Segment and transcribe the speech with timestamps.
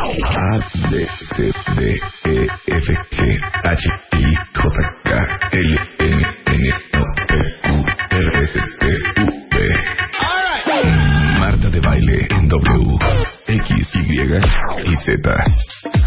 [0.00, 0.58] A,
[0.90, 4.70] B, C, D, E, F, G, H, I, J,
[5.04, 5.10] K,
[5.52, 8.86] L, M, N, O, P, Q, R, S, T,
[9.20, 9.56] U, V.
[11.38, 12.98] Marta de baile en W,
[13.46, 15.34] X, Y y Z.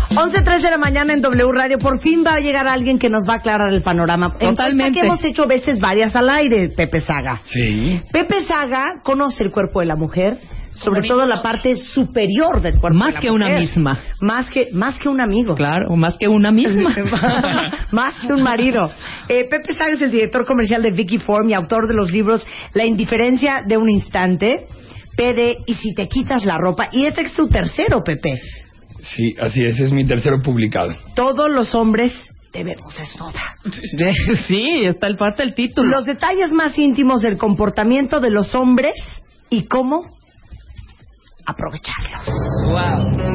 [0.10, 1.78] 11.03 de la mañana en W Radio.
[1.78, 4.34] Por fin va a llegar alguien que nos va a aclarar el panorama.
[4.40, 5.00] Totalmente.
[5.00, 7.42] que hemos hecho veces varias al aire, Pepe Saga.
[7.44, 8.02] Sí.
[8.12, 10.40] Pepe Saga conoce el cuerpo de la mujer,
[10.76, 12.98] sobre Como todo la parte superior del cuerpo.
[12.98, 14.00] Más de la que una misma.
[14.22, 15.56] Más que, más que un amigo.
[15.56, 16.96] Claro, o más que una misma.
[17.92, 18.92] Más que un marido.
[19.30, 22.46] Eh, Pepe Saga es el director comercial de Vicky Form y autor de los libros
[22.74, 24.66] La indiferencia de un instante,
[25.16, 26.90] PD y si te quitas la ropa.
[26.92, 28.40] Y este es tu tercero, Pepe.
[29.00, 30.96] Sí, así es, es mi tercero publicado.
[31.16, 32.14] Todos los hombres
[32.52, 33.58] debemos desnuda.
[34.48, 35.90] sí, está el parte del título.
[35.90, 38.94] Los detalles más íntimos del comportamiento de los hombres
[39.50, 40.23] y cómo
[41.46, 42.30] aprovecharlos.
[42.66, 43.34] Wow.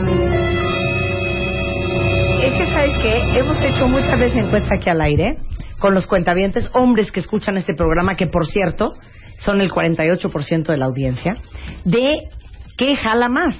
[2.42, 3.38] Es que, ¿sabes qué?
[3.38, 5.38] Hemos hecho muchas veces encuestas aquí al aire
[5.78, 8.94] con los cuentavientes, hombres que escuchan este programa, que por cierto
[9.38, 11.36] son el 48% de la audiencia,
[11.84, 12.22] de
[12.76, 13.56] qué jala más.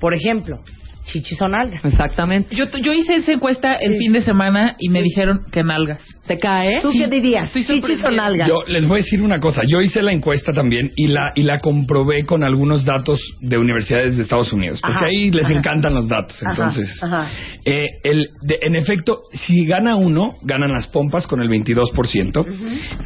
[0.00, 0.60] Por ejemplo,
[1.04, 1.84] chichis o nalgas.
[1.84, 2.54] Exactamente.
[2.54, 3.98] Yo, yo hice esa encuesta el Sí.
[3.98, 6.02] fin de semana y me dijeron que nalgas.
[6.26, 6.80] ¿Te cae?
[6.80, 7.52] ¿Tú qué dirías?
[7.52, 8.10] ¿Chichis o sorprendida.
[8.10, 8.48] nalgas?
[8.48, 9.62] Yo les voy a decir una cosa.
[9.66, 14.16] Yo hice la encuesta también y la y la comprobé con algunos datos de universidades
[14.16, 15.54] de Estados Unidos, porque Ajá, ahí les ajá.
[15.54, 16.36] encantan los datos.
[16.48, 17.28] Entonces, ajá.
[17.64, 22.46] eh, el, de- en efecto, si gana uno, ganan las pompas con el 22%.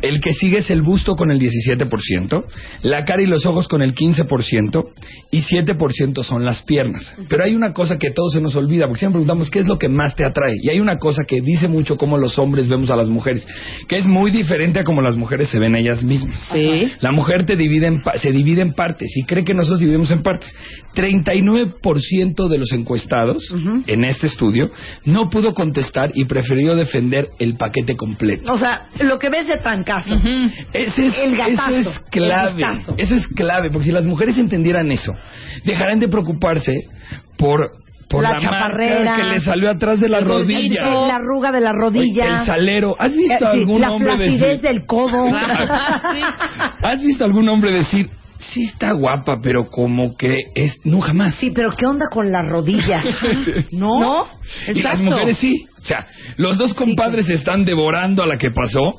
[0.03, 2.44] El que sigue es el busto con el 17%.
[2.82, 4.84] La cara y los ojos con el 15%.
[5.30, 7.14] Y 7% son las piernas.
[7.28, 9.78] Pero hay una cosa que todos se nos olvida, porque siempre preguntamos qué es lo
[9.78, 10.55] que más te atrae.
[10.62, 13.46] Y hay una cosa que dice mucho cómo los hombres vemos a las mujeres,
[13.88, 16.40] que es muy diferente a cómo las mujeres se ven a ellas mismas.
[16.52, 16.92] Sí.
[17.00, 20.10] La mujer te divide en pa- se divide en partes y cree que nosotros dividimos
[20.10, 20.54] en partes.
[20.94, 23.42] 39% de los encuestados
[23.86, 24.70] en este estudio
[25.04, 28.52] no pudo contestar y prefirió defender el paquete completo.
[28.52, 30.14] O sea, lo que ves de trancazo.
[30.72, 32.62] Ese es, El gatazo, eso es clave.
[32.62, 32.94] el.
[32.97, 35.14] Eso es clave, porque si las mujeres entendieran eso,
[35.64, 36.72] dejarán de preocuparse
[37.36, 37.70] por,
[38.08, 40.86] por La la, chaparrera, marca que le salió atrás de la rodilla.
[41.06, 42.24] La arruga de la rodilla.
[42.24, 42.96] Oye, el salero.
[42.98, 44.60] ¿Has visto Eh, sí, algún la hombre decir?
[44.60, 45.26] del codo.
[46.82, 48.08] ¿Has visto algún hombre decir,
[48.38, 51.34] sí está guapa, pero como que es, no jamás?
[51.36, 53.02] Sí, pero ¿qué onda con la rodilla?
[53.72, 54.00] ¿No?
[54.00, 54.26] ¿No?
[54.74, 55.66] Y las mujeres sí.
[55.78, 58.92] O sea, los dos compadres se están devorando a la que pasó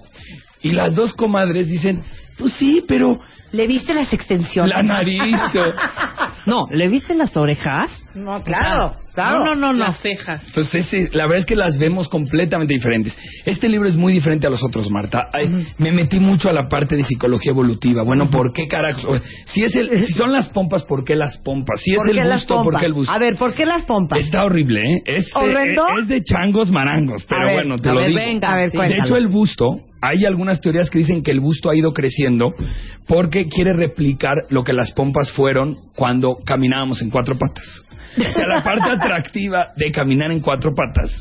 [0.62, 2.02] y las dos comadres dicen,
[2.38, 3.20] pues sí, pero
[3.52, 4.74] ¿Le viste las extensiones?
[4.76, 5.22] la nariz.
[6.46, 7.92] No, ¿le viste las orejas?
[8.16, 9.40] No, claro, claro.
[9.40, 9.86] No, no, no, no.
[9.86, 10.42] Las cejas.
[10.48, 13.16] Entonces, ese- la verdad es que las vemos completamente diferentes.
[13.46, 15.28] Este libro es muy diferente a los otros, Marta.
[15.32, 18.02] Ay, Me metí mucho a la parte de psicología evolutiva.
[18.04, 19.22] Bueno, ¿por qué carajos?
[19.46, 21.82] Si, es el, si son las pompas, ¿por qué las pompas?
[21.82, 23.14] Si es ¿Por qué el busto, ¿por qué el busto?
[23.14, 24.20] A ver, ¿por qué las pompas?
[24.20, 25.02] Está horrible, ¿eh?
[25.06, 25.88] Es, ¿Horrendo?
[25.90, 28.20] eh, es de changos marangos, pero ver, bueno, te a lo ver, digo.
[28.22, 28.52] venga.
[28.52, 28.78] A ver, Sí.
[28.78, 29.04] De cuéntalo.
[29.06, 29.68] hecho, el busto,
[30.02, 32.50] hay algunas teorías que dicen que el busto ha ido creciendo
[33.08, 37.66] porque quiere replicar lo que las pompas fueron cuando caminábamos en cuatro patas.
[38.18, 41.12] O sea, la parte atractiva de caminar en cuatro patas,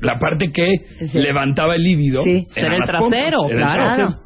[0.00, 0.74] la parte que
[1.08, 1.18] Sí.
[1.18, 2.46] levantaba el líbido, Sí.
[2.54, 3.84] Era el trasero, pompas, era el claro.
[3.84, 4.08] trasero.
[4.08, 4.22] Claro.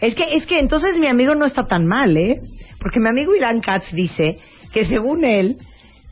[0.00, 2.34] Es que, es que entonces mi amigo no está tan mal, ¿eh?
[2.80, 4.36] Porque mi amigo Ilan Katz dice
[4.72, 5.56] que según él,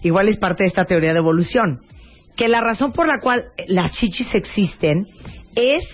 [0.03, 1.79] igual es parte de esta teoría de evolución,
[2.37, 5.05] que la razón por la cual las chichis existen
[5.55, 5.85] es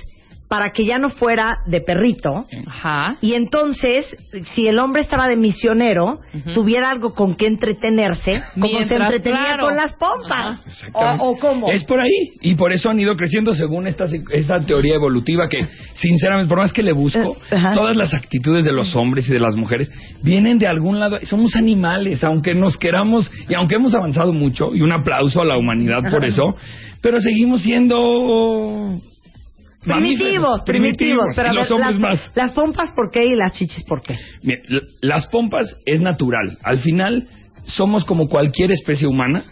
[0.48, 3.16] para que ya no fuera de perrito Ajá.
[3.20, 4.06] y entonces
[4.54, 6.20] si el hombre estaba de misionero
[6.54, 9.66] tuviera algo con que entretenerse como se entretenía claro.
[9.66, 10.60] con las pompas
[10.92, 12.30] o, o cómo Es por ahí.
[12.40, 16.72] Y por eso han ido creciendo según esta, esta teoría evolutiva que, sinceramente, por más
[16.72, 19.90] que le busco, Eh, todas las actitudes de los hombres y de las mujeres
[20.22, 21.18] vienen de algún lado.
[21.22, 25.56] Somos animales, aunque nos queramos y aunque hemos avanzado mucho, y un aplauso a la
[25.56, 26.54] humanidad por eso,
[27.02, 28.94] pero seguimos siendo...
[29.96, 32.32] primitivos primitivos pero y a los ver, hombres las, más.
[32.36, 34.16] las pompas por qué y las chichis por qué
[35.00, 36.58] las pompas es natural.
[36.62, 37.26] Al final
[37.64, 39.44] somos como cualquier especie humana,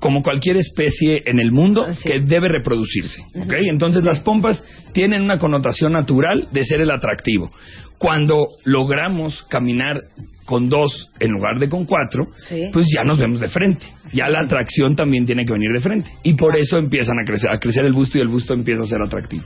[0.00, 2.08] como cualquier especie en el mundo Sí.
[2.08, 3.22] que debe reproducirse.
[3.34, 3.52] ¿ok?
[3.70, 4.62] Entonces las pompas
[4.92, 7.50] tienen una connotación natural de ser el atractivo.
[7.98, 9.96] Cuando logramos caminar
[10.44, 12.64] con dos en lugar de con cuatro, Sí.
[12.72, 13.86] pues ya nos vemos de frente.
[14.12, 16.10] Ya la atracción también tiene que venir de frente.
[16.24, 18.86] Y por eso empiezan a crecer, a crecer el busto y el busto empieza a
[18.86, 19.44] ser atractivo.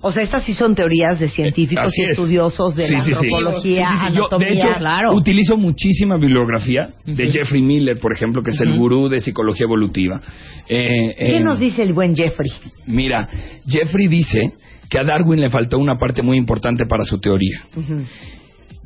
[0.00, 2.10] O sea, estas sí son teorías de científicos y es.
[2.10, 3.90] estudiosos de Sí, la sí, antropología.
[4.12, 4.48] Yo, anatomía.
[4.48, 5.12] de hecho, claro.
[5.14, 10.20] utilizo muchísima bibliografía de Jeffrey Miller, por ejemplo, que es el gurú de psicología evolutiva.
[10.68, 12.50] Eh, ¿Qué eh, nos dice el buen Jeffrey?
[12.86, 13.28] Mira,
[13.66, 14.52] Jeffrey dice
[14.88, 17.62] que a Darwin le faltó una parte muy importante para su teoría,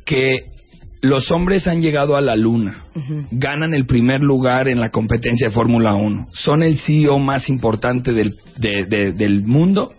[0.05, 0.45] que
[1.01, 2.83] los hombres han llegado a la luna,
[3.31, 8.13] ganan el primer lugar en la competencia de Fórmula 1, son el CEO más importante
[8.13, 9.91] del, de- de- del mundo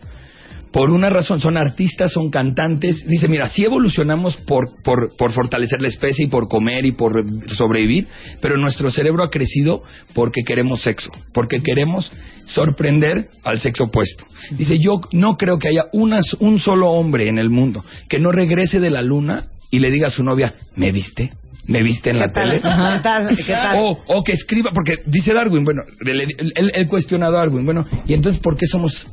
[0.75, 3.07] por una razón, son artistas, son cantantes.
[3.07, 7.13] Dice, mira, sí evolucionamos por, por, por fortalecer la especie y por comer y por
[7.53, 8.09] sobrevivir,
[8.43, 9.83] pero nuestro cerebro ha crecido
[10.15, 12.11] porque queremos sexo, porque queremos
[12.47, 14.25] sorprender al sexo opuesto.
[14.51, 18.33] Dice, yo no creo que haya unas- un solo hombre en el mundo que no
[18.33, 21.33] regrese de la luna y le diga a su novia, ¿me viste?
[21.67, 22.57] ¿Me viste en la tele?
[22.63, 23.29] ¿Qué tal?
[23.37, 23.77] ¿Qué tal?
[23.79, 27.87] O, o que escriba, porque dice Darwin, bueno, él, él- él cuestiona a Darwin, bueno,
[28.07, 29.07] y entonces, ¿por qué somos,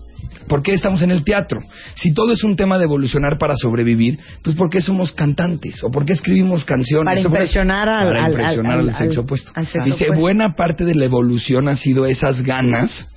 [0.51, 1.61] por qué estamos en el teatro?
[1.95, 5.81] Si todo es un tema de evolucionar para sobrevivir, pues ¿por qué somos cantantes?
[5.81, 7.05] ¿O por qué escribimos canciones?
[7.05, 9.51] Para ¿O por qué- impresionar al- Para al- impresionar al- al, sexo al- opuesto.
[9.55, 10.21] al sexo Dice, opuesto.
[10.21, 13.07] buena parte de la evolución ha sido esas ganas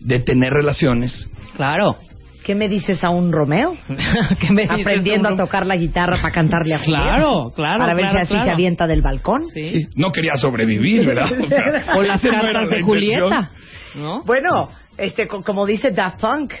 [0.00, 1.28] de tener relaciones.
[1.56, 1.96] Claro.
[2.44, 3.76] ¿Qué me dices a un Romeo?
[4.40, 5.44] ¿Qué me dices, Aprendiendo a Romeo?
[5.46, 7.02] tocar la guitarra para cantarle a Julieta.
[7.04, 8.46] Claro, claro, Para ver claro, si así claro.
[8.46, 9.42] se avienta del balcón.
[9.54, 9.62] Sí.
[9.62, 11.26] Sí, no quería sobrevivir, ¿verdad?
[11.30, 12.82] O, sea, O las no cartas de.
[12.82, 13.50] Julieta.
[13.94, 14.22] ¿No?
[14.24, 14.70] Bueno,
[15.02, 16.52] este, co- como dice Daft Punk,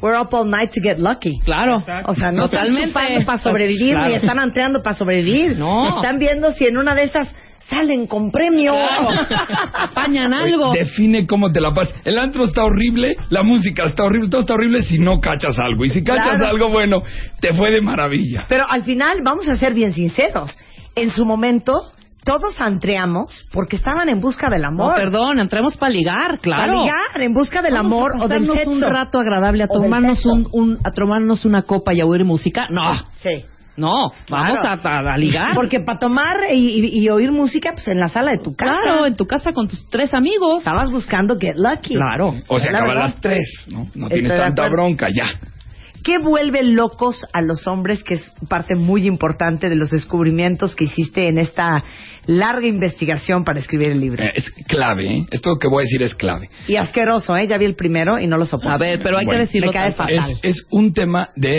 [0.00, 1.40] we're up all night to get lucky.
[1.44, 1.84] Claro.
[2.04, 2.86] O sea, no Totalmente.
[2.88, 4.08] están chupando para sobrevivir, Claro.
[4.08, 5.58] ni están antreando para sobrevivir.
[5.58, 5.88] No.
[5.96, 7.34] Están viendo si en una de esas
[7.68, 8.72] salen con premio.
[9.74, 10.72] Apañan Oye, algo.
[10.72, 11.94] Define cómo te la pasas.
[12.04, 15.84] El antro está horrible, la música está horrible, todo está horrible si no cachas algo.
[15.84, 16.46] Y si cachas Claro.
[16.46, 17.02] algo bueno,
[17.40, 18.46] te fue de maravilla.
[18.48, 20.56] Pero al final, vamos a ser bien sinceros.
[20.94, 21.92] En su momento,
[22.28, 24.94] todos antreamos porque estaban en busca del No, amor.
[24.96, 26.72] perdón, entremos para ligar, claro.
[26.72, 28.70] Para ligar, en busca del Vamos amor a o del sexo.
[28.70, 32.24] un rato agradable a O tomarnos un, un- a tomarnos una copa y a oír
[32.24, 32.66] música.
[32.70, 33.44] No, Sí.
[33.76, 35.54] no, vamos a, a- a ligar.
[35.54, 38.72] Porque para tomar y, y- y oír música, pues en la sala de tu casa.
[38.82, 40.58] claro, en tu casa con tus tres amigos.
[40.58, 41.94] Estabas buscando Get Lucky.
[41.94, 42.34] Claro.
[42.48, 43.86] O se La acaba a las tres, ¿no?
[43.94, 45.30] No Estoy tienes tanta bronca, ya.
[46.04, 50.84] ¿Qué vuelve locos a los hombres, que es parte muy importante de los descubrimientos que
[50.84, 51.82] hiciste en esta
[52.26, 54.22] larga investigación para escribir el libro?
[54.24, 55.26] Eh, es clave, ¿eh?
[55.30, 56.50] Esto que voy a decir es clave.
[56.66, 57.46] Y asqueroso, ¿eh?
[57.46, 58.70] Ya vi el primero y no lo soporto.
[58.70, 60.32] A ver, pero hay Bueno, que decirlo me cae fatal.
[60.42, 61.58] Es, es un tema de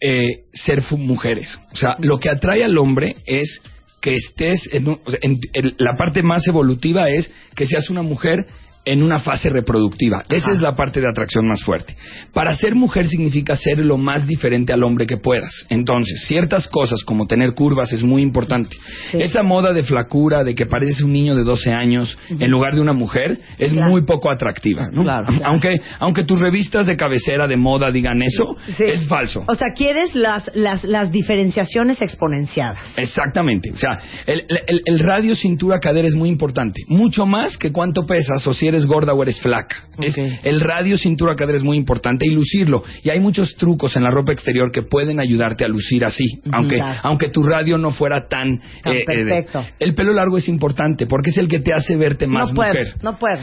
[0.00, 1.58] eh, ser mujeres.
[1.72, 3.60] O sea, lo que atrae al hombre es
[4.00, 8.46] que estés en, un- en- en- la parte más evolutiva es que seas una mujer
[8.84, 10.22] en una fase reproductiva.
[10.28, 11.96] Esa es la parte de atracción más fuerte.
[12.32, 15.66] Para ser mujer significa ser lo más diferente al hombre que puedas.
[15.70, 18.76] Entonces, ciertas cosas como tener curvas es muy importante.
[19.10, 19.18] Sí.
[19.22, 22.80] Esa moda de flacura, de que pareces un niño de 12 años en lugar de
[22.80, 23.90] una mujer, es Claro.
[23.90, 24.88] muy poco atractiva.
[24.92, 25.02] ¿no?
[25.02, 25.26] Claro.
[25.44, 28.44] Aunque, aunque tus revistas de cabecera de moda digan eso,
[28.76, 28.84] Sí.
[28.84, 29.44] es falso.
[29.48, 32.78] O sea, quieres las, las, las diferenciaciones exponenciadas.
[32.96, 33.70] Exactamente.
[33.72, 36.82] O sea, el, el- el radio cintura-cadera es muy importante.
[36.88, 39.76] Mucho más que cuánto pesas o si eres gorda o eres flaca.
[40.00, 42.82] Es- el radio cintura-cadera es muy importante y lucirlo.
[43.02, 46.26] Y hay muchos trucos en la ropa exterior que pueden ayudarte a lucir así.
[46.52, 47.00] Aunque, Claro.
[47.04, 48.58] aunque tu radio no fuera tan...
[48.82, 49.64] Tan eh, eh, perfecto.
[49.78, 52.68] el pelo largo es importante porque es el que te hace verte más no puedo,
[52.74, 52.94] mujer.
[53.02, 53.42] no puedo.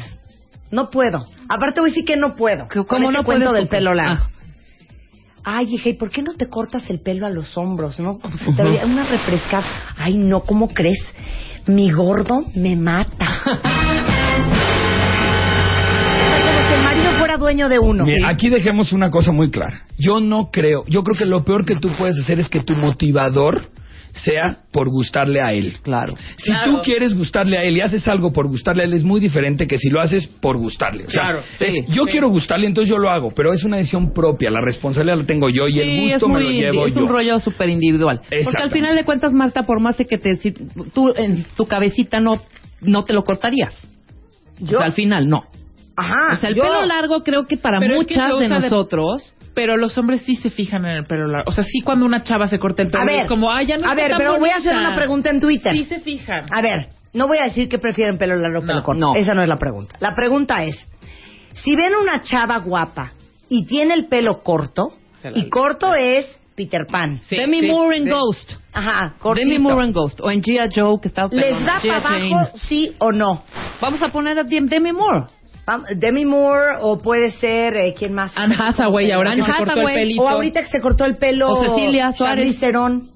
[0.72, 1.26] No puedo.
[1.50, 2.68] Aparte voy a decir que no puedo.
[2.70, 4.24] ¿Cómo Con no cuento puedes del pelo largo.
[4.24, 4.30] Ah.
[5.44, 8.20] Ay, hija, ¿y por qué no te cortas el pelo a los hombros, no?
[8.20, 9.66] Como si te veía una refrescada.
[9.98, 11.00] Ay, no, ¿cómo crees?
[11.66, 13.18] Mi gordo me mata.
[16.72, 18.06] Si el marido fuera dueño de uno.
[18.06, 19.84] Mira, aquí dejemos una cosa muy clara.
[19.98, 22.76] Yo no creo, yo creo que lo peor que tú puedes hacer es que tu
[22.76, 23.62] motivador
[24.14, 25.78] sea por gustarle a él.
[25.84, 26.16] Claro.
[26.38, 26.72] Si Claro.
[26.72, 29.68] tú quieres gustarle a él y haces algo por gustarle a él, es muy diferente
[29.68, 31.06] que si lo haces por gustarle.
[31.06, 32.12] O sea, Claro, es, sí, yo sí.
[32.12, 34.50] quiero gustarle, entonces yo lo hago, pero es una decisión propia.
[34.52, 37.02] La responsabilidad la tengo yo y el gusto es, me muy lo llevo es yo.
[37.04, 38.20] un rollo súper individual.
[38.44, 41.66] Porque al final de cuentas, Marta, por más de que te, si tú en tu
[41.66, 42.42] cabecita no,
[42.82, 43.76] no te lo cortarías.
[44.60, 45.44] Yo, O sea, al final no.
[45.96, 48.48] Ajá, o sea, el yo- pelo largo creo que para Pero es que muchas de
[48.50, 49.34] nosotros...
[49.54, 51.50] Pero los hombres sí se fijan en el pelo largo.
[51.50, 53.66] O sea, sí cuando una chava se corta el pelo A ver, es como, ay,
[53.68, 54.88] ya no a ver, tan pero voy a hacer bonita".
[54.88, 55.74] una pregunta en Twitter.
[55.76, 56.46] Sí se fijan.
[56.50, 59.00] A ver, no voy a decir que prefieren pelo largo o No, pelo corto.
[59.02, 59.16] no.
[59.16, 59.98] Esa no es la pregunta.
[60.00, 60.76] La pregunta es,
[61.56, 63.12] si ven una chava guapa
[63.50, 64.94] y tiene el pelo corto,
[65.36, 67.20] y corto es Peter Pan.
[67.24, 68.10] Sí, Demi sí, Moore en sí.
[68.10, 68.54] Ghost.
[68.72, 69.50] Ajá, cortito.
[69.50, 70.22] Demi Moore en Ghost.
[70.22, 70.70] O en G.I.
[70.74, 71.28] Joe, que estaba...
[71.30, 72.34] ¿Les da para Jane.
[72.34, 73.44] abajo, sí o no?
[73.82, 75.26] Vamos a poner a Dem- Demi Moore.
[75.96, 78.32] Demi Moore o puede ser, eh, ¿quién más?
[78.36, 80.24] Anne Hathaway, ahora que Anne se cortó el pelito.
[80.24, 81.48] O ahorita que se cortó el pelo.
[81.50, 82.60] O Cecilia Suárez.
[82.60, 83.10] Theron.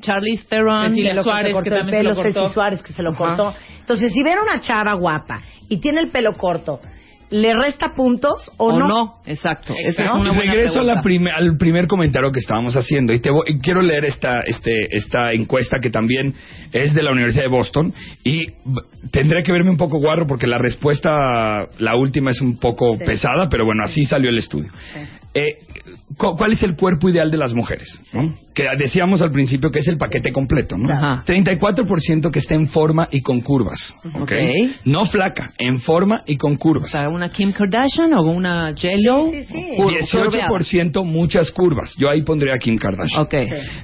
[0.00, 0.88] Charlize Theron.
[0.88, 2.40] Cecilia que que Suárez, se que el también se pelo, lo cortó.
[2.40, 3.18] Ceci Suárez que se lo Ajá.
[3.18, 3.54] cortó.
[3.80, 6.80] Entonces, si ven una chava guapa y tiene el pelo corto,
[7.30, 9.14] ¿le resta puntos o, O no.
[9.26, 9.74] Exacto.
[9.78, 10.20] Esa es ¿No?
[10.20, 11.00] una Y buena regreso a la
[11.34, 15.32] al primer comentario que estábamos haciendo y, te voy- y quiero leer esta, este, esta
[15.32, 16.34] encuesta que también
[16.72, 17.94] es de la Universidad de Boston
[18.24, 18.46] y
[19.12, 23.04] tendré que verme un poco guarro porque la respuesta, la última es un poco Sí.
[23.04, 24.70] pesada, pero bueno, así salió el estudio.
[25.32, 25.58] Eh,
[26.16, 28.00] cu- ¿cuál es el cuerpo ideal de las mujeres?
[28.12, 28.34] ¿no?
[28.52, 30.92] Que decíamos al principio que es el paquete completo, ¿no?
[30.92, 31.22] Ajá.
[31.24, 34.22] 34% que está en forma y con curvas, ¿ok?
[34.22, 34.32] Ok.
[34.86, 36.90] No flaca, en forma y con O curvas.
[36.90, 39.30] sea, una Kim Kardashian o una J-Lo.
[39.30, 39.68] Sí, sí, sí.
[39.76, 40.48] cur- curveada.
[40.48, 41.94] 18% muchas curvas.
[41.96, 43.22] Yo ahí pondría a Kim Kardashian.
[43.22, 43.34] Ok.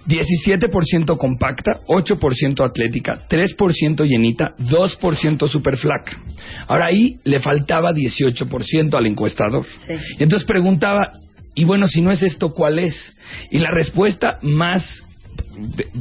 [0.06, 6.18] 17% compacta, 8% atlética, 3% llenita, 2% super flaca.
[6.66, 9.64] Ahora ahí le faltaba 18% al encuestador.
[9.86, 9.92] Sí.
[10.18, 11.10] Y entonces preguntaba,
[11.56, 13.16] y bueno, si no es esto, ¿cuál es?
[13.50, 15.02] Y la respuesta más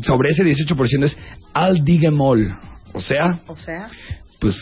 [0.01, 1.17] sobre ese 18% es
[1.55, 2.59] I'll dig 'em all.
[2.93, 3.87] O sea, O sea,
[4.39, 4.55] pues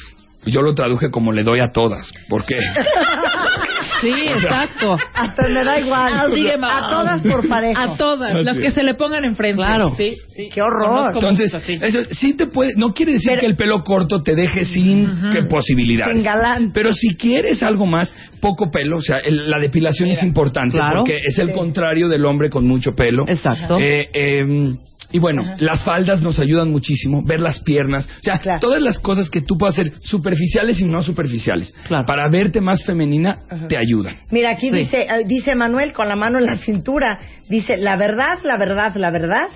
[0.45, 2.11] yo lo traduje como le doy a todas.
[2.29, 2.55] ¿Por qué?
[4.03, 4.97] Sí, exacto.
[5.13, 6.33] hasta me da igual.
[6.35, 7.79] 'em A todas por parejo.
[7.79, 8.73] A todas, Así las que es.
[8.73, 9.57] se le pongan enfrente.
[9.57, 9.93] Claro.
[9.97, 10.49] Sí, sí.
[10.53, 11.11] Qué horror.
[11.13, 14.65] Entonces, eso sí te puede, no quiere decir Pero- que el pelo corto te deje
[14.65, 16.15] sin que posibilidades.
[16.15, 16.71] Sin galán.
[16.73, 20.99] Pero si quieres algo más, poco pelo, o sea, el- la depilación es importante Claro.
[20.99, 21.53] porque es el Sí.
[21.53, 23.23] contrario del hombre con mucho pelo.
[23.27, 23.77] Exacto.
[23.79, 24.75] Eh, eh,
[25.13, 28.59] y bueno, las faldas nos ayudan muchísimo, ver las piernas, o sea, Claro.
[28.59, 32.05] todas las cosas que tú puedes hacer superficiales y no superficiales, Claro.
[32.05, 33.39] para verte más femenina,
[33.69, 34.17] te ayudan.
[34.31, 34.77] Mira, aquí Sí.
[34.79, 38.95] dice, eh, dice Manuel con la mano en la cintura, dice, la verdad, la verdad,
[38.95, 39.47] la verdad,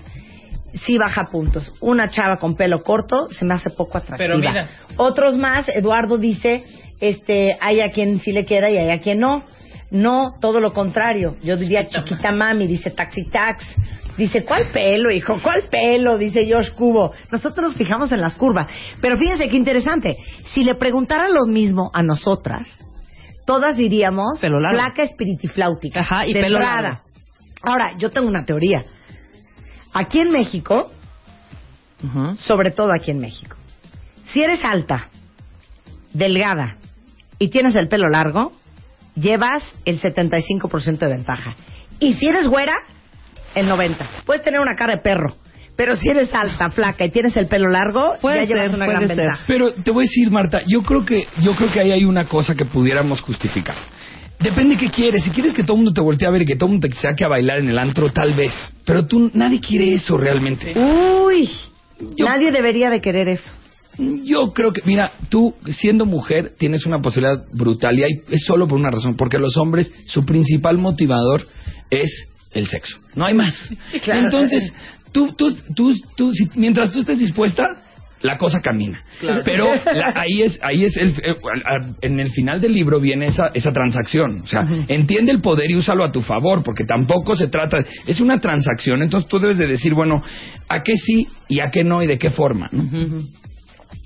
[0.85, 1.73] sí baja puntos.
[1.81, 4.17] Una chava con pelo corto se me hace poco atractiva.
[4.17, 4.67] Pero mira.
[4.97, 6.63] Otros más, Eduardo dice,
[7.01, 9.43] este, hay a quien sí le queda y hay a quien no.
[9.89, 11.37] No, todo lo contrario.
[11.43, 13.63] Yo diría chiquita mami, dice taxi tax.
[14.17, 15.39] Dice, ¿cuál pelo, hijo?
[15.43, 16.17] ¿Cuál pelo?
[16.17, 17.11] Dice Josh Cubo.
[17.31, 18.67] Nosotros nos fijamos en las curvas.
[19.01, 20.15] Pero fíjense qué interesante.
[20.47, 22.67] Si le preguntaran lo mismo a nosotras,
[23.45, 24.77] todas diríamos Pelo largo.
[24.77, 26.01] placa espiritifláutica.
[26.01, 26.99] Ajá, y pelo largo.
[27.61, 28.85] Ahora, yo tengo una teoría.
[29.93, 30.91] Aquí en México,
[32.37, 33.55] sobre todo aquí en México,
[34.31, 35.09] si eres alta,
[36.13, 36.77] delgada
[37.39, 38.51] y tienes el pelo largo,
[39.15, 41.55] llevas el 75% de ventaja.
[41.99, 42.73] Y si eres güera,
[43.55, 43.97] el 90%.
[44.25, 45.35] Puedes tener una cara de perro,
[45.75, 48.97] pero si eres alta, flaca y tienes el pelo largo, Puede ya llevas una puede
[48.97, 49.17] gran ser.
[49.17, 49.43] ventaja.
[49.47, 52.25] Pero te voy a decir, Marta, yo creo que yo creo que ahí hay una
[52.25, 53.75] cosa que pudiéramos justificar.
[54.39, 55.23] Depende qué quieres.
[55.23, 56.87] Si quieres que todo el mundo te voltee a ver y que todo el mundo
[56.87, 58.53] te saque a bailar en el antro, tal vez.
[58.85, 60.73] Pero tú, nadie quiere eso realmente.
[60.79, 61.49] Uy,
[62.15, 63.51] Yo- nadie debería de querer eso.
[63.97, 68.67] Yo creo que, mira, tú siendo mujer tienes una posibilidad brutal y hay- es solo
[68.67, 71.41] por una razón, porque los hombres, su principal motivador
[71.89, 72.11] es
[72.51, 72.97] el sexo.
[73.15, 73.71] No hay más.
[74.03, 74.21] Claro.
[74.25, 74.73] Entonces,
[75.11, 77.63] tú, tú, tú, tú, si- mientras tú estés dispuesta,
[78.21, 78.99] la cosa camina.
[79.43, 81.35] Pero la- ahí es, ahí es el, eh,
[82.01, 84.41] en el final del libro viene esa, esa transacción.
[84.41, 87.77] O sea, entiende el poder y úsalo a tu favor, porque tampoco se trata,
[88.07, 89.03] es una transacción.
[89.03, 90.23] Entonces tú debes de decir, bueno,
[90.67, 92.67] a qué sí y a qué no y de qué forma.
[92.71, 92.83] ¿no?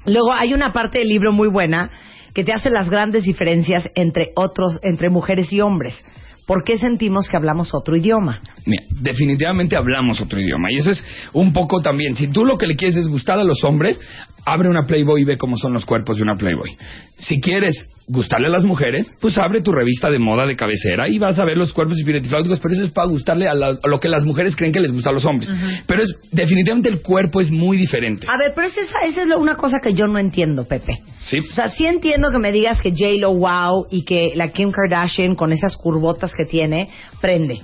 [0.06, 1.90] Luego hay una parte del libro muy buena
[2.34, 6.04] que te hace las grandes diferencias entre otros, entre mujeres y hombres.
[6.46, 8.40] ¿Por qué sentimos que hablamos otro idioma?
[8.66, 10.72] Mira, definitivamente hablamos otro idioma.
[10.72, 12.16] Y eso es un poco también.
[12.16, 14.00] Si tú lo que le quieres es gustar a los hombres,
[14.46, 16.78] abre una Playboy y ve cómo son los cuerpos de una Playboy.
[17.18, 21.18] Si quieres gustarle a las mujeres, pues abre tu revista de moda de cabecera y
[21.18, 24.00] vas a ver los cuerpos espiritifláuticos, pero eso es para gustarle a, la- a lo
[24.00, 25.50] que las mujeres creen que les gusta a los hombres.
[25.88, 28.28] Pero es definitivamente el cuerpo es muy diferente.
[28.30, 31.00] A ver, pero esa, esa- esa es lo- una cosa que yo no entiendo, Pepe.
[31.22, 31.40] ¿Sí?
[31.40, 35.36] O sea, sí entiendo que me digas que J-Lo wow y que la Kim Kardashian
[35.36, 36.90] con esas curvotas que tiene
[37.22, 37.62] prende.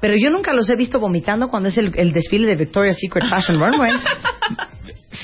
[0.00, 3.24] Pero yo nunca los he visto vomitando cuando es el, el desfile de Victoria's Secret
[3.28, 3.92] Fashion Runway.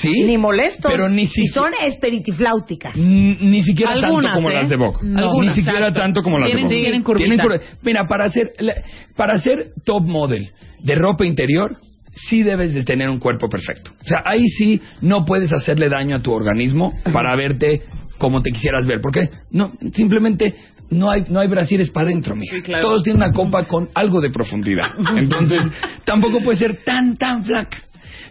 [0.01, 0.11] Sí.
[0.25, 0.91] Ni molestos.
[0.91, 2.95] Pero ni y son espiritifláuticas.
[2.95, 4.53] N- Ni siquiera Algunas, tanto como ¿eh?
[4.55, 4.99] las de Vogue.
[5.15, 5.99] Algunas, Ni siquiera exacto.
[5.99, 6.81] tanto como las Tienen- de Vogue.
[6.83, 7.43] tienen curvita.
[7.43, 8.75] curva- Mira, para hacer, la-
[9.15, 10.49] para hacer top model
[10.83, 11.77] de ropa interior,
[12.13, 13.91] sí debes de tener un cuerpo perfecto.
[14.01, 17.83] O sea, ahí sí no puedes hacerle daño a tu organismo para verte
[18.17, 18.99] como te quisieras ver.
[19.01, 20.55] Porque no, simplemente
[20.89, 22.55] no hay, no hay brasieres para adentro, mija.
[22.55, 22.81] Sí, claro.
[22.87, 24.85] Todos tienen una copa con algo de profundidad.
[25.17, 25.63] Entonces,
[26.05, 27.77] tampoco puede ser tan, tan flaca.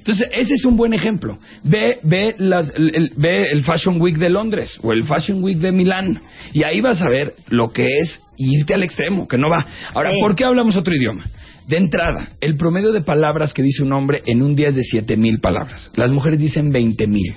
[0.06, 1.36] Entonces, ese es un buen ejemplo.
[1.64, 5.72] Ve, ve, las, el, ve el Fashion Week de Londres o el Fashion Week de
[5.72, 6.22] Milán
[6.52, 9.66] y ahí vas a ver lo que es irte al extremo, que no va.
[9.94, 10.18] Ahora, Sí.
[10.20, 11.24] ¿por qué hablamos otro idioma?
[11.66, 14.84] De entrada, el promedio de palabras que dice un hombre en un día es de
[14.84, 15.90] 7 mil palabras.
[15.96, 17.34] Las mujeres dicen 20 mil.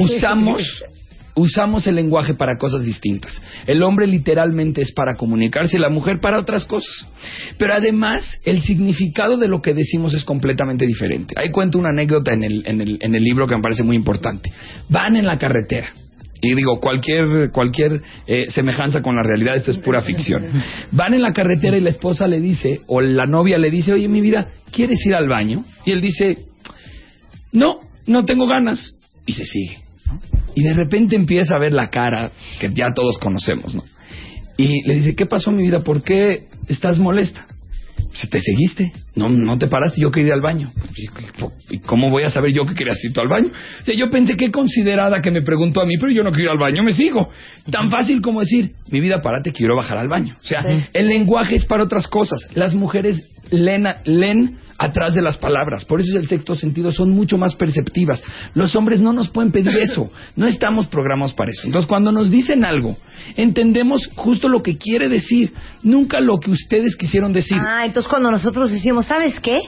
[0.00, 0.62] Usamos
[1.34, 3.40] usamos el lenguaje para cosas distintas.
[3.66, 7.06] El hombre literalmente es para comunicarse y la mujer para otras cosas.
[7.58, 11.34] Pero además, el significado de lo que decimos es completamente diferente.
[11.36, 13.96] Ahí cuento una anécdota en el, en el, en el libro que me parece muy
[13.96, 14.52] importante.
[14.88, 15.88] Van en la carretera.
[16.40, 20.44] Y digo, cualquier, cualquier eh, semejanza con la realidad, esto es pura ficción.
[20.92, 24.08] Van en la carretera y la esposa le dice, o la novia le dice, oye,
[24.08, 25.64] mi vida, ¿quieres ir al baño?
[25.84, 26.38] Y él dice,
[27.52, 28.94] no, no tengo ganas.
[29.26, 29.87] Y se sigue.
[30.08, 30.20] ¿No?
[30.54, 33.84] Y de repente empieza a ver la cara que ya todos conocemos, ¿no?
[34.56, 35.80] Y le dice, ¿qué pasó mi vida?
[35.84, 37.46] ¿Por qué estás molesta?
[38.14, 40.72] Si te seguiste, no, no te paraste, yo quería ir al baño.
[40.96, 43.48] ¿Y- ¿Y cómo voy a saber yo que querías ir tú al baño?
[43.82, 46.44] O sea, yo pensé que considerada que me preguntó a mí, pero yo no quiero
[46.46, 47.30] ir al baño, me sigo.
[47.70, 50.36] Tan fácil como decir, mi vida, párate, quiero bajar al baño.
[50.42, 50.62] O sea,
[50.92, 52.40] el lenguaje es para otras cosas.
[52.54, 55.84] Las mujeres leen, leen atrás de las palabras.
[55.84, 58.22] Por eso es el sexto sentido, son mucho más perceptivas.
[58.54, 60.10] Los hombres no nos pueden pedir eso.
[60.36, 61.62] No estamos programados para eso.
[61.66, 62.96] Entonces, cuando nos dicen algo,
[63.36, 67.58] entendemos justo lo que quiere decir, nunca lo que ustedes quisieron decir.
[67.60, 69.58] Ah, entonces cuando nosotros decimos, ¿sabes qué?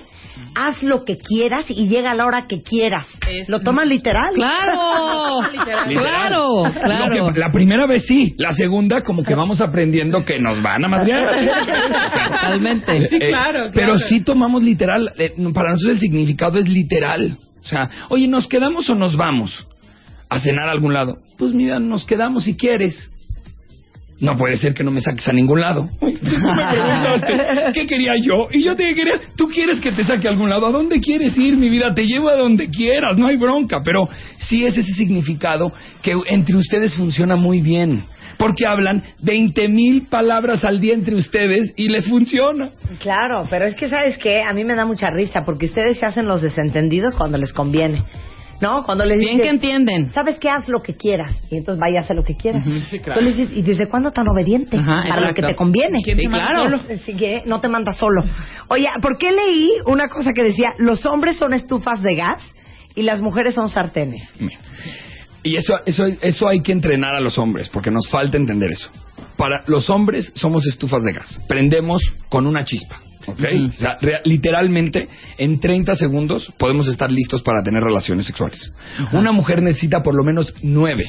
[0.55, 3.07] Haz lo que quieras y llega a la hora que quieras.
[3.49, 4.33] ¿Lo toman literal?
[4.35, 5.43] ¡Claro!
[5.53, 5.89] Literal.
[5.89, 6.63] ¡Claro!
[6.73, 7.33] ¡Claro!
[7.33, 10.89] que- la primera vez sí, la segunda como que vamos aprendiendo que nos van a
[10.89, 11.31] madrear.
[12.41, 13.07] Totalmente.
[13.09, 17.37] Sí, Eh, claro, Pero sí tomamos literal, eh, para nosotros el significado es literal.
[17.63, 19.67] O sea, oye, ¿nos quedamos o nos vamos?
[20.29, 21.19] ¿A cenar a algún lado?
[21.39, 23.11] Pues mira, nos quedamos si quieres.
[24.21, 25.89] No puede ser que no me saques a ningún lado.
[26.01, 29.15] Uy, tú me preguntaste qué quería yo y yo te quería.
[29.37, 30.67] Tú quieres que te saque a algún lado.
[30.67, 31.95] ¿A dónde quieres ir, mi vida?
[31.95, 33.81] Te llevo a donde quieras, no hay bronca.
[33.83, 35.73] Pero sí es ese significado
[36.03, 38.05] que entre ustedes funciona muy bien.
[38.37, 42.71] Porque hablan 20 mil palabras al día entre ustedes y les funciona.
[42.99, 44.43] Claro, pero es que, ¿sabes qué?
[44.43, 48.03] A mí me da mucha risa porque ustedes se hacen los desentendidos cuando les conviene.
[48.61, 48.85] ¿No?
[48.85, 50.11] Cuando les Bien dices, que entienden.
[50.13, 50.49] ¿sabes qué?
[50.51, 51.35] Haz lo que quieras.
[51.51, 52.63] Y entonces vaya a hacer lo que quieras.
[52.91, 53.21] Sí, claro.
[53.21, 54.77] Entonces dices, ¿y desde cuándo tan obediente?
[54.77, 56.01] Ajá, Para lo que te conviene.
[56.03, 56.79] ¿Quién te Sí, manda claro.
[56.79, 56.95] solo?
[56.95, 58.23] Así que no te mandas solo.
[58.69, 62.43] Oye, ¿por qué leí una cosa que decía, los hombres son estufas de gas
[62.95, 64.31] y las mujeres son sartenes?
[65.43, 68.91] Y eso, eso, eso hay que entrenar a los hombres, porque nos falta entender eso.
[69.39, 71.41] Para los hombres somos estufas de gas.
[71.49, 73.01] Prendemos con una chispa.
[73.27, 73.41] ¿Ok?
[73.69, 75.09] O sea, rea- literalmente,
[75.39, 78.73] en 30 segundos podemos estar listos para tener relaciones sexuales.
[79.13, 81.05] Una mujer necesita por lo menos 9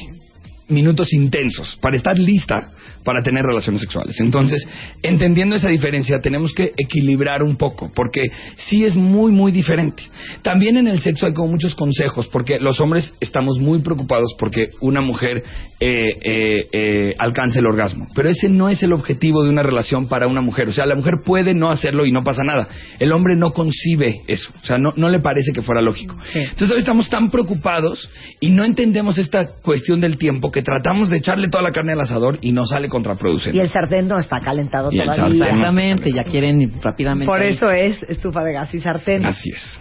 [0.72, 2.72] minutos intensos para estar lista
[3.04, 4.18] para tener relaciones sexuales.
[4.20, 4.66] Entonces,
[5.02, 8.22] entendiendo esa diferencia, tenemos que equilibrar un poco, porque
[8.56, 10.04] sí es muy, muy diferente.
[10.42, 14.70] También en el sexo hay como muchos consejos, porque los hombres estamos muy preocupados porque
[14.80, 15.42] una mujer
[15.80, 15.90] eh,
[16.22, 20.26] eh, eh, alcance el orgasmo, pero ese no es el objetivo de una relación para
[20.26, 20.68] una mujer.
[20.68, 22.68] O sea, la mujer puede no hacerlo y no pasa nada.
[22.98, 26.16] El hombre no concibe eso, o sea, no, no le parece que fuera lógico.
[26.34, 28.08] Entonces, estamos tan preocupados
[28.40, 32.00] y no entendemos esta cuestión del tiempo que tratamos de echarle toda la carne al
[32.00, 33.56] asador y nos sale contraproducente.
[33.56, 35.24] Y el sartén no está calentado Y el todavía.
[35.24, 35.42] sartén.
[35.42, 37.26] Exactamente, ya quieren rápidamente.
[37.26, 37.50] Por ahí.
[37.50, 39.24] eso es estufa de gas y sartén.
[39.26, 39.80] Así es.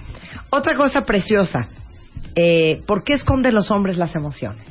[0.50, 1.70] Otra cosa preciosa.
[2.36, 4.64] Eh, ¿Por qué esconden los hombres las emociones?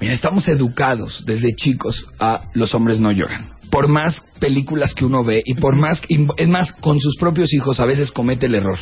[0.00, 3.50] Mira, estamos educados desde chicos a los hombres no lloran.
[3.70, 6.00] Por más películas que uno ve y por más,
[6.36, 8.78] es más, con sus propios hijos a veces comete el error.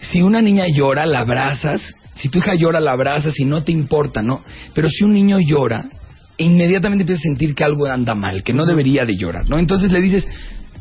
[0.00, 1.94] Si una niña llora, la abrazas.
[2.14, 4.42] Si tu hija llora, la abrazas y no te importa, ¿no?
[4.74, 5.84] Pero si un niño llora,
[6.38, 9.58] inmediatamente empiezas a sentir que algo anda mal, que no debería de llorar, ¿no?
[9.58, 10.26] Entonces le dices,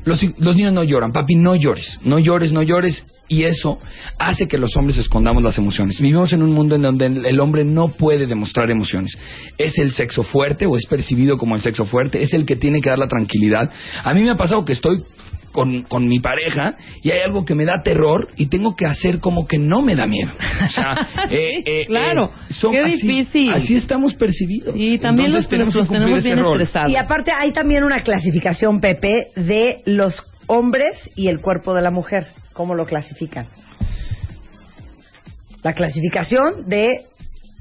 [0.06, 3.06] los, los niños no lloran, papi, no llores, no llores, no llores.
[3.30, 3.80] Y eso
[4.18, 6.02] hace que los hombres escondamos las emociones.
[6.02, 9.18] Vivimos en un mundo en donde el hombre no puede demostrar emociones.
[9.58, 12.82] Es el sexo fuerte o es percibido como el sexo fuerte, es el que tiene
[12.82, 13.70] que dar la tranquilidad.
[14.04, 15.04] A mí me ha pasado que estoy
[15.52, 19.20] con, con mi pareja y hay algo que me da terror y tengo que hacer
[19.20, 20.32] como que no me da miedo.
[20.68, 20.96] O sea,
[21.30, 22.32] eh, eh, claro.
[22.50, 23.54] eh, son Qué así- difícil.
[23.54, 24.74] Así estamos percibidos.
[24.76, 26.62] Y también Entonces los, tenemos los bien rol.
[26.62, 26.92] estresados.
[26.92, 31.92] Y aparte hay también una clasificación, Pepe, de los hombres y el cuerpo de la
[31.92, 32.28] mujer.
[32.54, 33.48] ¿Cómo lo clasifican?
[35.64, 36.88] La clasificación de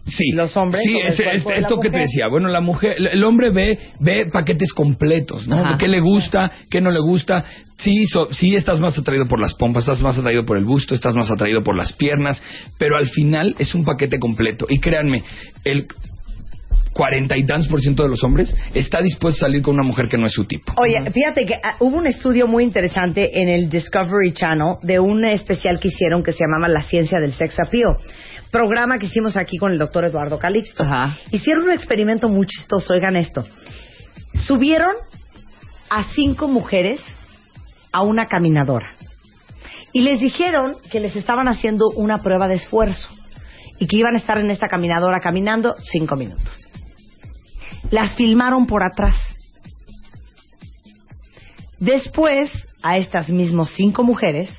[0.07, 2.29] Sí, los hombres Sí, es, de la esto que te decía.
[2.31, 5.63] Bueno, la mujer, el el hombre ve ve paquetes completos, ¿no?
[5.63, 5.77] Ajá.
[5.77, 6.51] ¿Qué le gusta?
[6.71, 7.45] ¿Qué no le gusta?
[7.77, 10.95] Sí, so- sí estás más atraído por las pompas, estás más atraído por el busto,
[10.95, 12.43] estás más atraído por las piernas,
[12.79, 14.65] pero al final es un paquete completo.
[14.71, 15.23] Y créanme,
[15.65, 15.87] el
[16.93, 20.09] cuarenta y tantos por ciento de los hombres está dispuesto a salir con una mujer
[20.09, 20.73] que no es su tipo.
[20.77, 25.25] Oye, fíjate que ah, hubo un estudio muy interesante en el Discovery Channel de un
[25.25, 27.97] especial que hicieron que se llamaba La ciencia del sex appeal.
[28.51, 30.83] Programa que hicimos aquí con el doctor Eduardo Calixto.
[30.83, 31.19] Ajá.
[31.31, 33.45] Hicieron un experimento muy chistoso, oigan esto.
[34.47, 34.95] Subieron
[35.91, 37.01] a cinco mujeres
[37.93, 38.91] a una caminadora
[39.93, 43.09] y les dijeron que les estaban haciendo una prueba de esfuerzo
[43.79, 46.68] y que iban a estar en esta caminadora caminando cinco minutos.
[47.91, 49.17] Las filmaron por atrás.
[51.79, 52.51] Después,
[52.83, 54.51] a estas mismas cinco mujeres,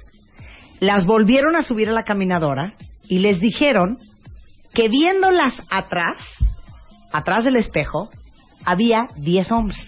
[0.80, 2.74] las volvieron a subir a la caminadora
[3.08, 3.98] y les dijeron
[4.74, 6.18] que viéndolas atrás,
[7.12, 8.10] atrás del espejo,
[8.64, 9.80] había diez hombres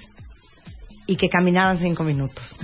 [1.08, 2.60] y que caminaran cinco minutos.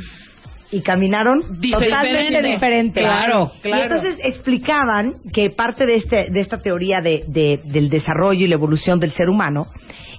[0.69, 1.85] Y caminaron Diferente.
[1.95, 2.99] totalmente diferente.
[2.99, 3.83] Claro, Y claro.
[3.83, 8.55] entonces explicaban que parte de, este, de esta teoría de, de- del desarrollo y la
[8.55, 9.67] evolución del ser humano,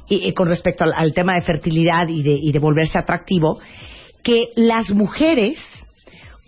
[0.09, 3.59] y, y con respecto al, al tema de fertilidad y de, y de volverse atractivo,
[4.23, 5.59] que las mujeres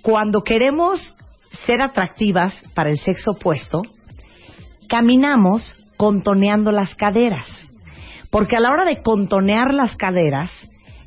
[0.03, 1.15] cuando queremos
[1.67, 3.83] ser atractivas para el sexo opuesto,
[4.89, 7.47] caminamos contoneando las caderas.
[8.31, 10.51] Porque a la hora de contonear las caderas,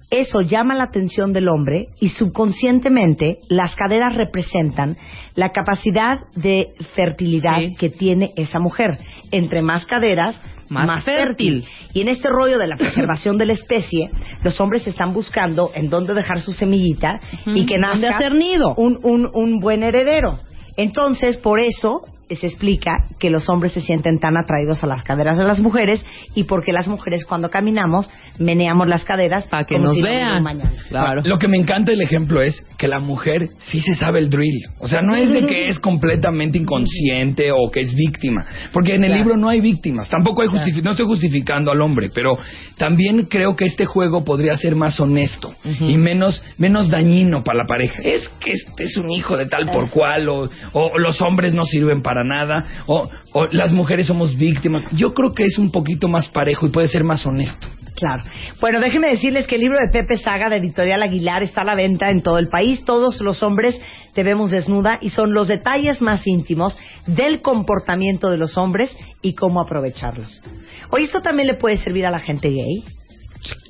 [0.10, 4.96] eso llama la atención del hombre y subconscientemente las caderas representan
[5.34, 7.76] la capacidad de fertilidad Sí.
[7.76, 9.00] que tiene esa mujer.
[9.32, 11.64] Entre más caderas, Más más, fértil.
[11.64, 11.92] fértil.
[11.94, 14.10] Y en este rollo de la preservación de la especie,
[14.44, 18.74] los hombres están buscando en dónde dejar su semillita y que ¿Dónde nazca hacer nido?
[18.76, 20.40] un, un, un buen heredero.
[20.76, 22.02] Entonces, por eso
[22.36, 26.06] se explica que los hombres se sienten tan atraídos a las caderas de las mujeres
[26.36, 30.44] y porque las mujeres cuando caminamos meneamos las caderas Para que como nos si vean.
[30.44, 30.72] mañana.
[30.90, 31.22] Claro.
[31.26, 34.62] Lo que me encanta del ejemplo es que la mujer sí se sabe el drill.
[34.80, 38.46] O sea, no es de que es completamente inconsciente o que es víctima.
[38.72, 39.24] Porque en el Claro.
[39.24, 40.10] libro no hay víctimas.
[40.10, 42.38] Tampoco hay justifi- no estoy justificando al hombre, pero
[42.78, 47.66] también creo que este juego podría ser más honesto y menos, menos dañino para la
[47.66, 48.02] pareja.
[48.04, 51.64] Es que este es un hijo de tal por cual, o, o los hombres no
[51.64, 54.84] sirven para nada, o, o las mujeres somos víctimas.
[54.92, 57.68] Yo creo que es un poquito más parejo y puede ser más honesto.
[57.96, 58.24] Claro.
[58.60, 61.76] Bueno, déjenme decirles que el libro de Pepe Saga de Editorial Aguilar está a la
[61.76, 62.84] venta en todo el país.
[62.86, 63.80] Todos los hombres
[64.14, 69.36] te vemos desnuda y son los detalles más íntimos del comportamiento de los hombres y
[69.36, 70.44] cómo aprovecharlos.
[70.90, 72.84] Oye, esto también le puede servir a la gente gay.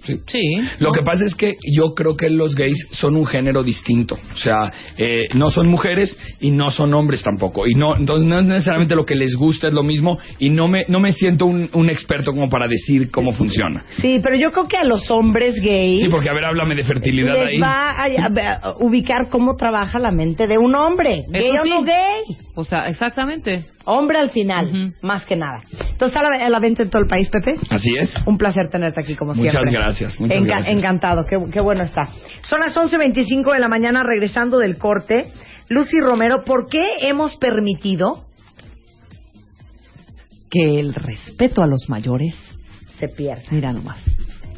[0.06, 0.22] Sí.
[0.28, 0.42] Sí.
[0.80, 4.16] Lo que pasa es que yo creo que los gays son un género distinto.
[4.34, 7.66] O sea, eh, no son mujeres y no son hombres tampoco.
[7.68, 10.18] Y no, entonces no es necesariamente lo que les gusta es lo mismo.
[10.40, 13.84] Y no me, no me siento un, un experto como para decir cómo funciona.
[14.02, 16.84] Sí, pero yo creo que a los hombres gays Sí, porque a ver, háblame de
[16.84, 17.60] fertilidad les ahí.
[17.60, 21.64] va a, a- a ubicar cómo trabaja la mente de un hombre, gay Eso o
[21.64, 21.70] sí.
[21.70, 22.38] no gay.
[22.56, 23.66] O sea, exactamente.
[23.86, 25.62] Hombre al final, más que nada.
[25.90, 27.56] Entonces, ¿a la, a la venta en todo el país, Pepe?
[27.72, 28.16] Así es.
[28.28, 29.72] Un placer tenerte aquí como Muchas siempre.
[29.74, 30.78] gracias, muchas Enca- gracias.
[30.78, 32.10] Encantado, qué, qué bueno está.
[32.44, 35.32] Son las 11.25 de la mañana regresando del corte.
[35.70, 38.26] Lucy Romero, ¿por qué hemos permitido
[40.52, 42.36] Que el respeto a los mayores,
[43.00, 43.44] se pierda?
[43.50, 43.98] mira nomás.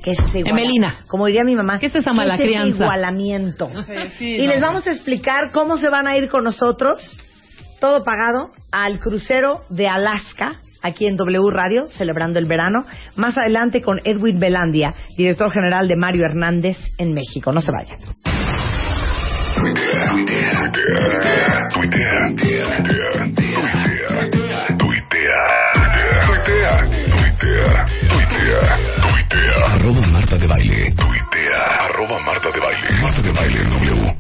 [0.03, 0.99] ¿Qué es ese iguala- Emelina.
[1.08, 1.79] Como diría mi mamá.
[1.79, 2.84] ¿Qué es esa mala ese crianza?
[2.84, 3.69] igualamiento?
[4.17, 4.47] sí, y no.
[4.53, 7.01] les vamos a explicar cómo se van a ir con nosotros,
[7.80, 12.86] todo pagado al crucero de Alaska aquí en W Radio, celebrando el verano.
[13.16, 17.52] Más adelante con Edwin Belandia, director general de Mario Hernández en México.
[17.52, 17.98] No se vayan.
[29.66, 30.92] Arroba Marta de Baile.
[30.92, 31.86] Tuitea.
[31.86, 33.02] Arroba Marta de Baile.
[33.02, 34.16] Marta de Baile W.